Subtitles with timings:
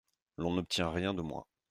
[0.39, 1.45] L’on n’obtient rien de moi.